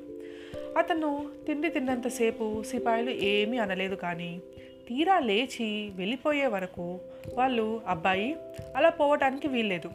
అతను 0.78 1.30
తిండి 1.46 1.68
తిన్నంతసేపు 1.68 2.62
సిపాయిలు 2.62 3.10
ఏమీ 3.10 3.58
అనలేదు 3.58 3.94
కానీ 3.94 4.42
తీరా 4.88 5.18
లేచి 5.18 5.92
వెళ్ళిపోయే 5.96 6.46
వరకు 6.46 7.00
వాళ్ళు 7.34 7.80
అబ్బాయి 7.88 8.36
అలా 8.76 8.88
పోవటానికి 8.88 9.48
వీల్లేదు. 9.48 9.90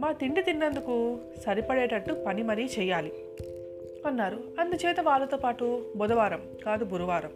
మా 0.00 0.12
తిండి 0.12 0.42
తిన్నందుకు 0.42 1.18
సరిపడేటట్టు 1.46 2.24
పని 2.26 2.42
మరీ 2.42 2.64
చేయాలి 2.64 3.12
అన్నారు. 4.06 4.40
అందుచేత 4.58 5.00
వాళ్ళతో 5.00 5.36
పాటు 5.36 5.86
బుధవారం 5.96 6.40
కాదు 6.66 6.84
గురువారం. 6.84 7.30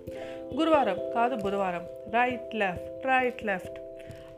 గురువారం 0.59 0.97
కాదు 1.15 1.37
బుధవారం. 1.37 1.87
రైట్ 2.15 2.55
లెఫ్ట్ 2.55 3.07
రైట్ 3.07 3.45
లెఫ్ట్ 3.45 3.79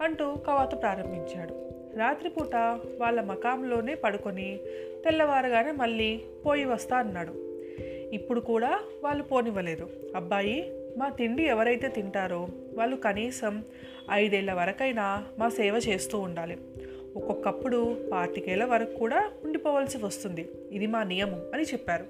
అంటూ 0.03 0.35
కవాతు 0.35 0.77
ప్రారంభించాడు. 0.77 1.71
రాత్రిపూట 1.99 2.57
వాళ్ళ 2.99 3.21
మకాంలోనే 3.21 3.95
పడుకొని 3.95 4.59
తెల్లవారుగానే 5.05 5.71
మళ్ళీ 5.71 6.21
పోయి 6.47 6.65
వస్తా 6.65 6.97
అన్నాడు. 6.97 7.33
ఇప్పుడు 8.13 8.41
కూడా 8.41 8.81
వాళ్ళు 9.03 9.23
పోనివ్వలేదు. 9.23 9.89
అబ్బాయి 10.17 10.78
మా 10.99 11.09
తిండి 11.09 11.43
ఎవరైతే 11.43 11.89
తింటారో 11.89 12.49
వాళ్ళు 12.75 12.97
కనీసం 12.97 13.65
ఐదేళ్ళ 14.11 14.53
వరకైనా 14.53 15.25
మా 15.39 15.49
సేవ 15.49 15.81
చేస్తూ 15.89 16.19
ఉండాలి. 16.19 16.59
ఒక్కొక్కప్పుడు 17.17 18.09
పాతికేళ్ళ 18.13 18.65
వరకు 18.65 18.99
కూడా 18.99 19.31
ఉండిపోవాల్సి 19.45 19.99
వస్తుంది. 20.05 20.49
ఇది 20.73 20.87
మా 20.87 21.03
నియమం 21.03 21.43
అని 21.55 21.63
చెప్పారు. 21.63 22.07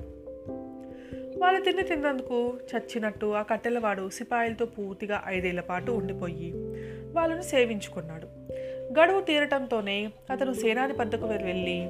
వాళ్ళు 1.38 1.60
తిండి 1.60 1.82
తిన్నందుకు 1.82 2.58
చచ్చినట్టు 2.74 3.26
ఆ 3.26 3.42
కట్టెలవాడు 3.42 4.10
సిపాయిలతో 4.10 4.66
పూర్తిగా 4.66 5.22
ఐదేళ్ళ 5.26 5.60
పాటు 5.60 5.92
ఉండిపోయి 5.92 6.52
వాళ్ళను 7.12 7.42
సేవించుకున్నాడు. 7.42 8.26
గడువు 9.00 9.20
తీరటంతోనే 9.20 10.12
అతను 10.30 10.52
సేనాధిపతికి 10.52 11.24
వెళ్ళి 11.24 11.88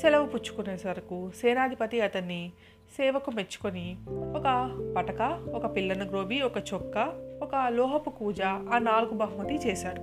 సెలవు 0.00 0.26
పుచ్చుకునేసరకు 0.26 1.30
సేనాధిపతి 1.36 2.00
అతన్ని 2.00 2.52
సేవకు 2.96 3.30
మెచ్చుకొని 3.30 3.96
ఒక 4.10 4.70
పటక 4.96 5.44
ఒక 5.54 5.76
పిల్లను 5.76 6.04
గ్రోబి 6.04 6.40
ఒక 6.40 6.58
చొక్క 6.58 7.12
ఒక 7.42 7.50
లోహపు 7.68 8.10
కూజ 8.10 8.42
ఆ 8.42 8.78
నాలుగు 8.78 9.10
బహుమతి 9.10 9.54
చేశాడు. 9.54 10.00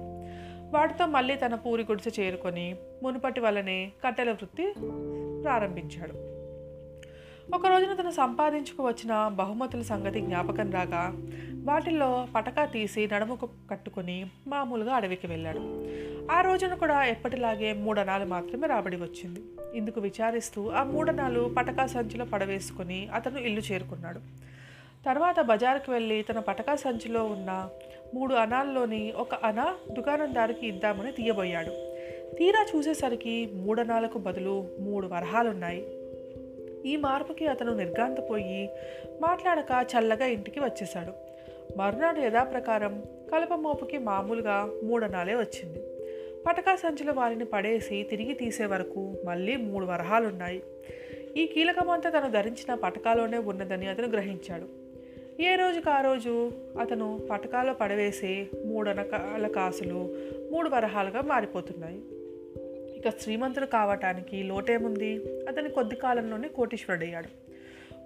వాటితో 0.78 1.05
మళ్ళీ 1.05 1.35
తన 1.35 1.55
పూరి 1.55 1.84
గుడిసె 1.84 2.22
చేరుకొని 2.22 2.75
మునుపటి 3.03 3.39
వలనే 3.39 3.91
కట్టెల 4.05 4.31
వృత్తి 4.31 4.73
ప్రారంభించాడు. 5.44 6.34
ఒక 7.53 7.67
రోజున 7.67 7.94
తను 7.94 8.11
సంపాదించుకు 8.11 8.88
వచ్చిన 8.88 9.28
బహుమతుల 9.28 9.81
సంగతి 9.81 10.22
జ్ఞాపకం 10.22 10.72
రాగా 10.72 11.13
వాటిల్లో 11.63 12.28
పటకా 12.35 12.66
తీసి 12.66 13.09
నడుముకు 13.13 13.50
కట్టుకుని 13.72 14.25
మామూలుగా 14.47 14.94
అడవికి 14.94 15.28
వెళ్ళాడు. 15.28 15.59
ఆ 16.31 16.41
రోజున 16.41 16.73
కూడా 16.73 17.05
ఎప్పటిలాగే 17.05 17.73
మూడనాలు 17.73 18.25
మాత్రమే 18.25 18.67
రాబడి 18.67 18.95
వచ్చింది. 18.95 19.41
ఇందుకు 19.75 20.01
విచారిస్తూ 20.01 20.69
ఆ 20.69 20.84
మూడనాలు 20.84 21.53
పటకా 21.57 21.88
సంచిలో 21.88 22.25
పడవేసుకుని 22.25 23.09
అతను 23.13 23.38
ఇల్లు 23.38 23.61
చేరుకున్నాడు. 23.61 24.19
తర్వాత 25.05 25.39
బజారుకు 25.39 25.91
వెళ్ళి 25.91 26.22
తన 26.22 26.39
పటకా 26.39 26.75
సంచిలో 26.75 27.23
ఉన్న 27.23 27.69
మూడు 28.13 28.35
అనాల్లోని 28.35 29.11
ఒక 29.11 29.35
అన 29.35 29.73
దుకాణందారికి 29.91 30.67
ఇద్దామని 30.67 31.11
తీయబోయాడు. 31.11 31.72
తీరా 32.35 32.66
చూసేసరికి 32.75 33.50
మూడనాలకు 33.55 34.17
బదులు 34.17 34.67
మూడు 34.79 35.07
వరహాలున్నాయి. 35.07 36.04
ఈ 36.85 36.96
మార్పుకి 36.96 37.47
అతను 37.47 37.75
నిర్గాంతపోయి 37.75 38.69
మాట్లాడక 39.22 39.85
చల్లగా 39.94 40.25
ఇంటికి 40.25 40.59
వచ్చేశాడు. 40.59 41.13
మరునాడు 41.78 42.19
యథాప్రకారం 42.19 43.03
కలప 43.31 43.53
మోపుకి 43.53 43.97
మామూలుగా 43.97 44.69
మూడనాలే 44.84 45.35
వచ్చింది. 45.35 45.84
పటకా 46.47 46.75
సంచుల 46.75 47.12
వారిని 47.12 47.46
పడేసి 47.46 48.03
తిరిగి 48.03 48.34
తీసే 48.34 48.66
వరకు 48.66 49.16
మళ్ళీ 49.25 49.56
మూడు 49.56 49.85
వరహాలున్నాయి. 49.85 50.63
ఈ 51.38 51.46
కీలకమంతా 51.46 52.09
తను 52.09 52.31
ధరించిన 52.31 52.73
పటకాలోనే 52.73 53.38
ఉన్నదని 53.38 53.88
అతను 53.88 54.07
గ్రహించాడు. 54.07 54.85
ఏ 55.41 55.56
రోజుకు 55.56 55.90
ఆ 55.90 56.02
రోజు 56.02 56.52
అతను 56.79 57.19
పటకాలో 57.31 57.73
పడవేసే 57.73 58.47
మూడనకాల 58.66 59.47
కాసులు 59.47 60.16
మూడు 60.52 60.69
వరహాలుగా 60.69 61.22
మారిపోతున్నాయి. 61.22 62.02
ఇక 63.05 63.13
శ్రీమంతుడు 63.21 63.66
కావటానికి 63.66 64.43
లోటేముంది? 64.43 65.16
అతని 65.47 65.69
కొద్ది 65.69 65.95
కాలంలోనే 65.95 66.47
కోటీశ్వరుడయ్యాడు. 66.47 67.27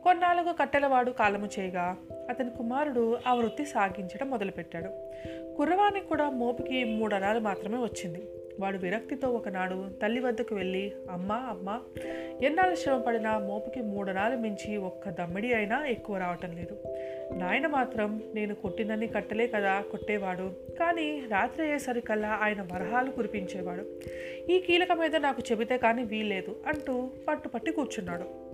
కొన్నాళ్ళకు 0.04 0.58
కట్టెలవాడు 0.58 1.12
కాలము 1.12 1.50
చేయగా 1.60 1.98
అతని 2.30 2.50
కుమారుడు 2.50 3.18
ఆ 3.28 3.34
వృత్తి 3.34 3.66
సాగించడం 3.66 4.30
మొదలుపెట్టాడు. 4.30 4.90
కుర్రవానికి 5.56 6.06
కూడా 6.06 6.30
మోపుకి 6.30 6.84
మూడు 6.84 7.40
మాత్రమే 7.40 7.78
వచ్చింది. 7.78 8.24
వాడు 8.60 8.78
విరక్తితో 8.78 9.28
ఒకనాడు 9.28 9.90
తల్లి 10.02 10.20
వద్దకు 10.20 10.56
వెళ్ళి 10.56 10.94
అమ్మ 11.12 11.32
అమ్మ 11.32 11.80
ఎన్నాళ్ళు 12.42 12.76
శ్రమపడినా 12.76 13.40
మోపుకి 13.40 13.82
మూడనాలు 13.82 14.38
మించి 14.38 14.78
ఒక్క 14.78 15.10
దమ్మిడి 15.10 15.54
అయినా 15.54 15.86
ఎక్కువ 15.86 16.18
రావటం 16.18 16.52
లేదు. 16.52 16.78
నాయన 17.38 17.68
మాత్రం 17.68 18.24
నేను 18.34 18.56
కొట్టినన్ని 18.56 19.08
కట్టలే 19.08 19.48
కదా 19.48 19.82
కొట్టేవాడు. 19.82 20.54
కానీ 20.80 21.24
రాత్రి 21.30 21.64
అయ్యేసరికల్లా 21.64 22.30
ఆయన 22.30 22.62
వరహాలు 22.62 23.12
కురిపించేవాడు. 23.12 23.86
ఈ 24.52 24.60
కీలక 24.60 24.92
మీద 24.92 25.16
నాకు 25.16 25.42
చెబితే 25.52 25.78
కానీ 25.78 26.04
వీల్లేదు 26.04 26.56
అంటూ 26.68 27.10
పట్టుపట్టి 27.28 27.72
కూర్చున్నాడు. 27.72 28.50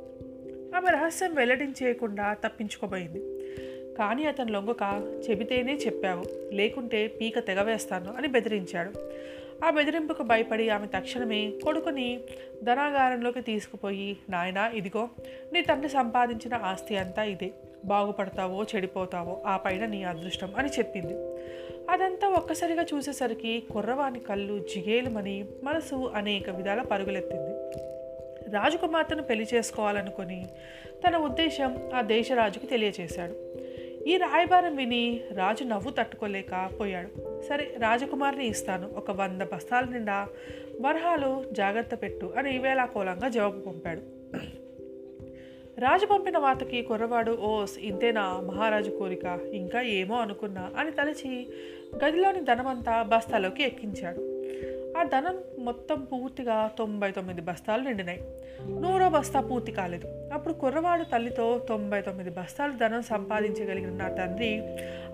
ఆమె 0.76 0.92
రహస్యం 0.92 1.34
వెల్లడించేయకుండా 1.34 2.34
తప్పించుకోబోయింది. 2.34 3.20
కానీ 3.94 4.24
అతను 4.24 4.52
లొంగక 4.52 5.12
చెబితేనే 5.30 5.74
చెప్పావు. 5.76 6.54
లేకుంటే 6.54 7.08
పీక 7.08 7.40
తెగవేస్తాను 7.40 8.14
అని 8.18 8.28
బెదిరించాడు. 8.28 8.94
ఆ 9.64 9.70
బెదిరింపుకు 9.70 10.24
భయపడి 10.24 10.70
ఆమె 10.70 10.88
తక్షణమే 10.88 11.52
కొడుకుని 11.64 12.20
ధనాగారంలోకి 12.64 13.42
తీసుకుపోయి 13.42 14.18
నాయనా 14.30 14.68
ఇదిగో 14.68 15.10
నీ 15.54 15.62
తండ్రి 15.62 15.90
సంపాదించిన 15.90 16.54
ఆస్తి 16.54 16.98
అంతా 16.98 17.24
ఇదే. 17.24 17.52
బాగుపడతావో 17.86 18.64
చెడిపోతావో 18.64 19.44
ఆ 19.46 19.58
పైన 19.58 19.86
నీ 19.86 20.04
అదృష్టం 20.04 20.56
అని 20.58 20.70
చెప్పింది. 20.70 21.14
అదంతా 21.90 22.28
ఒక్కసారిగా 22.28 22.86
చూసేసరికి 22.94 23.64
కుర్రవాని 23.74 24.20
కళ్ళు 24.20 24.60
జిగేలుమని 24.60 25.46
మనసు 25.64 26.12
అనేక 26.16 26.50
విధాల 26.50 26.82
పరుగులెత్తింది. 26.82 27.52
రాజకుమార్తెను 28.52 29.24
పెళ్ళి 29.24 29.48
చేసుకోవాలనుకుని 29.54 30.46
తన 31.08 31.18
ఉద్దేశం 31.18 31.92
ఆ 31.96 32.02
దేశరాజుకి 32.02 32.68
తెలియచేశాడు. 32.68 33.36
ఈ 34.08 34.18
రాయబారం 34.18 34.76
విని 34.76 35.22
రాజు 35.34 35.64
నవ్వు 35.64 35.92
తట్టుకోలేకపోయాడు 35.92 37.25
సరే 37.50 37.76
రాజకుమారిని 37.78 38.48
ఇస్తాను. 38.48 38.90
ఒక 38.96 39.12
వంద 39.12 39.42
బస్తాల 39.42 39.84
నిండా 39.84 40.28
వరహాలు 40.82 41.44
జాగ్రత్త 41.52 41.96
పెట్టు 41.96 42.34
అని 42.38 42.58
వేలాకోలంగా 42.58 43.28
జవాబు 43.28 43.60
పంపాడు. 43.60 44.02
రాజు 45.80 46.06
పంపిన 46.06 46.38
వార్తకి 46.38 46.82
కుర్రవాడు 46.82 47.32
ఓస్ 47.32 47.80
ఇంతేనా 47.80 48.40
మహారాజు 48.40 48.90
కోరిక? 48.90 49.40
ఇంకా 49.54 49.82
ఏమో 49.82 50.16
అనుకున్నా 50.16 50.72
అని 50.78 50.92
తలచి 50.92 51.48
గదిలోని 52.06 52.40
ధనమంతా 52.40 53.02
బస్తాలోకి 53.02 53.64
ఎక్కించాడు. 53.64 54.36
ఆ 54.98 55.04
ధనం 55.04 55.40
మొత్తం 55.60 56.08
పూర్తిగా 56.12 56.72
తొంభై 56.78 57.12
తొమ్మిది 57.12 57.42
బస్తాలు 57.42 57.82
నిండినాయి. 57.82 58.24
నూరో 58.62 59.10
బస్తా 59.10 59.42
పూర్తి 59.42 59.72
కాలేదు. 59.72 60.08
అప్పుడు 60.34 60.54
కుర్రవాడు 60.54 61.04
తల్లితో 61.04 61.66
తొంభై 61.70 62.02
తొమ్మిది 62.02 62.30
బస్తాలు 62.30 62.74
ధనం 62.78 63.02
సంపాదించగలిగిన 63.02 63.90
నా 63.90 64.10
తండ్రి 64.10 64.62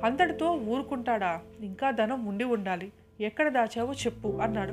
అంతటితో 0.04 0.52
ఊరుకుంటాడా? 0.52 1.42
ఇంకా 1.60 1.92
ధనం 1.92 2.26
ఉండి 2.26 2.44
ఉండాలి. 2.44 2.92
ఎక్కడ 3.22 3.50
దాచావో 3.50 3.94
చెప్పు 3.94 4.40
అన్నాడు. 4.42 4.72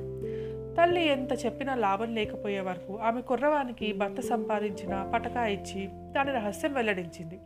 తల్లి 0.76 1.08
ఎంత 1.08 1.44
చెప్పినా 1.44 1.74
లాభం 1.74 2.14
లేకపోయే 2.14 2.60
వరకు 2.60 2.98
ఆమె 2.98 3.20
కుర్రవానికి 3.20 3.92
భర్త 3.92 4.20
సంపాదించిన 4.20 5.10
పటకా 5.14 5.46
ఇచ్చి 5.46 5.88
దాని 5.92 6.32
రహస్యం 6.32 6.74
వెల్లడించింది. 6.74 7.38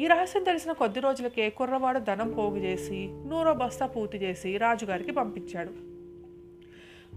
ఈ 0.00 0.06
రహస్యం 0.06 0.42
తెలిసిన 0.42 0.72
కొద్ది 0.72 1.00
రోజులకే 1.00 1.50
కుర్రవాడు 1.50 1.98
ధనం 1.98 2.30
పోగు 2.30 2.56
చేసి 2.56 3.08
నూరో 3.26 3.54
బస్తా 3.54 3.86
పూర్తి 3.86 4.18
చేసి 4.18 4.56
రాజుగారికి 4.56 5.12
పంపించాడు. 5.12 5.94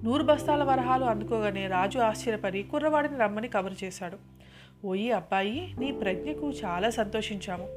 నూరు 0.03 0.23
బస్తాల 0.23 0.63
వరహాలు 0.63 1.05
అందుకోగానే 1.05 1.67
రాజు 1.67 1.99
ఆశ్చర్యపడి 1.99 2.63
కుర్రవాడిని 2.63 3.17
రమ్మని 3.17 3.47
కబురు 3.47 3.85
చేశాడు. 3.85 4.36
ఓయి 4.85 5.11
అబ్బాయి 5.11 5.75
నీ 5.79 5.91
ప్రజ్ఞకు 5.91 6.49
చాలా 6.49 6.89
సంతోషించాము. 6.89 7.67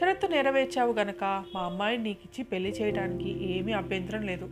షరత్తు 0.00 0.26
నెరవేర్చావు 0.26 0.92
గనక 0.92 1.44
మా 1.54 1.60
అమ్మాయిని 1.60 2.04
నీకు 2.04 2.18
ఇచ్చి 2.24 2.44
పెళ్ళి 2.44 2.70
చేయడానికి 2.70 3.58
ఏమీ 3.58 3.72
అభ్యంతరం 3.72 4.22
లేదు. 4.22 4.50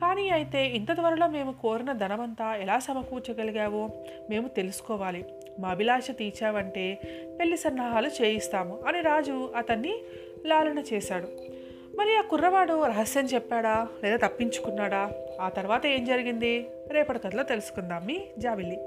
కానీ 0.00 0.28
అయితే 0.28 0.66
ఇంత 0.66 0.92
త్వరలో 0.92 1.28
మేము 1.28 1.52
కోరిన 1.52 1.92
ధనమంతా 1.92 2.56
ఎలా 2.56 2.78
సమకూర్చగలిగావో 2.78 3.90
మేము 4.30 4.48
తెలుసుకోవాలి. 4.48 5.24
మా 5.60 5.68
అభిలాష 5.68 6.10
తీర్చావంటే 6.10 7.00
పెళ్ళి 7.40 7.56
సన్నాహాలు 7.56 8.08
చేయిస్తాము 8.08 8.80
అని 8.86 9.00
రాజు 9.00 9.52
అతన్ని 9.56 9.94
లాలన 10.46 10.78
చేశాడు. 10.78 11.28
మరి 11.96 12.16
ఆ 12.16 12.20
కుర్రవాడు 12.20 12.84
రహస్యం 12.84 13.24
చెప్పాడా? 13.24 13.88
లేదా 14.04 14.28
తప్పించుకున్నాడా? 14.28 15.12
ఆ 15.40 15.48
తర్వాత 15.48 15.86
ఏం 15.86 16.04
జరిగింది? 16.04 16.66
రేపటి 16.90 17.18
కథలో 17.18 17.42
తెలుసుకుందాం 17.42 18.06
మీ 18.06 18.20
జాబిల్లి 18.38 18.80